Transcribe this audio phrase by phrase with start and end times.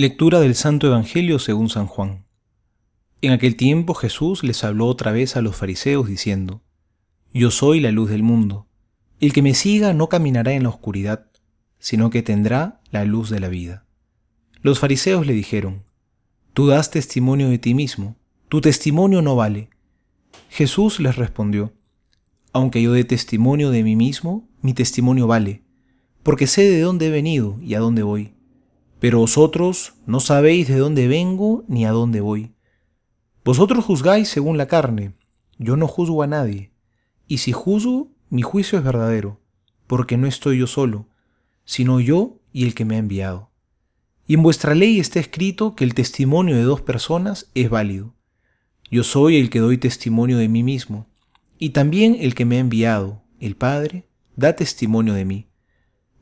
[0.00, 2.24] Lectura del Santo Evangelio según San Juan.
[3.20, 6.62] En aquel tiempo Jesús les habló otra vez a los fariseos diciendo,
[7.34, 8.68] Yo soy la luz del mundo.
[9.18, 11.26] El que me siga no caminará en la oscuridad,
[11.80, 13.86] sino que tendrá la luz de la vida.
[14.62, 15.82] Los fariseos le dijeron,
[16.54, 18.14] Tú das testimonio de ti mismo,
[18.48, 19.68] tu testimonio no vale.
[20.48, 21.72] Jesús les respondió,
[22.52, 25.64] Aunque yo dé testimonio de mí mismo, mi testimonio vale,
[26.22, 28.37] porque sé de dónde he venido y a dónde voy
[29.00, 32.52] pero vosotros no sabéis de dónde vengo ni a dónde voy.
[33.44, 35.14] Vosotros juzgáis según la carne,
[35.58, 36.72] yo no juzgo a nadie,
[37.26, 39.40] y si juzgo, mi juicio es verdadero,
[39.86, 41.08] porque no estoy yo solo,
[41.64, 43.50] sino yo y el que me ha enviado.
[44.26, 48.14] Y en vuestra ley está escrito que el testimonio de dos personas es válido.
[48.90, 51.06] Yo soy el que doy testimonio de mí mismo,
[51.58, 55.48] y también el que me ha enviado, el Padre, da testimonio de mí.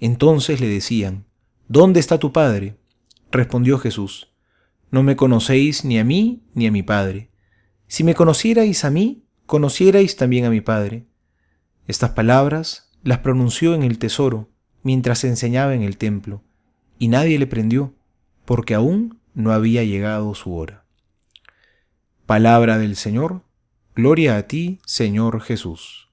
[0.00, 1.26] Entonces le decían,
[1.74, 2.76] ¿Dónde está tu Padre?
[3.32, 4.32] Respondió Jesús,
[4.92, 7.30] No me conocéis ni a mí ni a mi Padre.
[7.88, 11.04] Si me conocierais a mí, conocierais también a mi Padre.
[11.88, 14.48] Estas palabras las pronunció en el tesoro,
[14.84, 16.44] mientras enseñaba en el templo,
[17.00, 17.92] y nadie le prendió,
[18.44, 20.84] porque aún no había llegado su hora.
[22.24, 23.42] Palabra del Señor,
[23.96, 26.08] gloria a ti, Señor Jesús.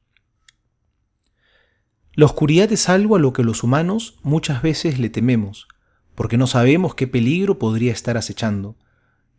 [2.14, 5.70] La oscuridad es algo a lo que los humanos muchas veces le tememos,
[6.14, 8.76] porque no sabemos qué peligro podría estar acechando.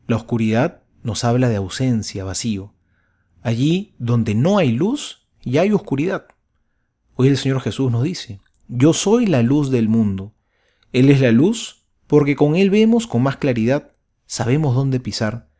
[0.06, 2.72] La oscuridad nos habla de ausencia, vacío.
[3.42, 6.28] Allí donde no hay luz, ya hay oscuridad.
[7.14, 10.32] Hoy el Señor Jesús nos dice, yo soy la luz del mundo.
[10.94, 13.92] Él es la luz porque con Él vemos con más claridad,
[14.24, 15.50] sabemos dónde pisar.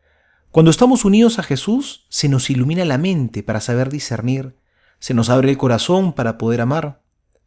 [0.49, 4.55] Cuando estamos unidos a Jesús, se nos ilumina la mente para saber discernir,
[4.97, 7.02] se nos abre el corazón para poder amar,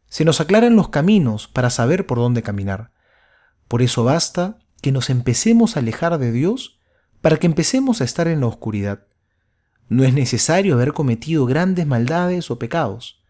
[0.09, 2.91] se nos aclaran los caminos para saber por dónde caminar.
[3.67, 6.79] Por eso basta que nos empecemos a alejar de Dios
[7.21, 9.07] para que empecemos a estar en la oscuridad.
[9.89, 13.21] No es necesario haber cometido grandes maldades o pecados.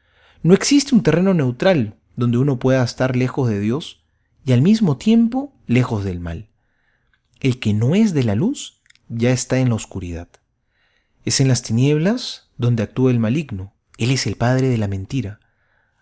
[0.44, 4.04] No existe un terreno neutral donde uno pueda estar lejos de Dios
[4.46, 6.50] y al mismo tiempo lejos del mal.
[7.40, 10.28] El que no es de la luz ya está en la oscuridad.
[11.26, 13.74] Es en las tinieblas donde actúa el maligno.
[13.98, 15.40] Él es el padre de la mentira.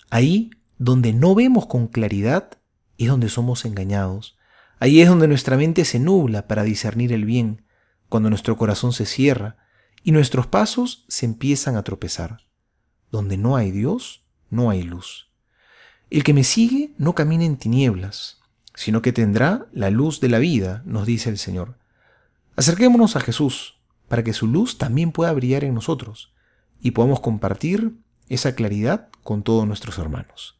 [0.10, 2.58] Ahí donde no vemos con claridad
[2.98, 4.38] es donde somos engañados.
[4.80, 7.66] Ahí es donde nuestra mente se nubla para discernir el bien,
[8.10, 9.58] cuando nuestro corazón se cierra
[10.04, 12.42] y nuestros pasos se empiezan a tropezar.
[13.12, 15.30] Donde no hay Dios, no hay luz.
[16.10, 18.42] El que me sigue no camina en tinieblas,
[18.76, 21.78] sino que tendrá la luz de la vida, nos dice el Señor.
[22.56, 26.34] Acerquémonos a Jesús, para que su luz también pueda brillar en nosotros
[26.82, 27.96] y podamos compartir
[28.30, 30.60] esa claridad con todos nuestros hermanos.